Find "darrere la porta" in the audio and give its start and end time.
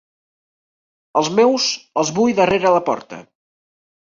2.43-3.21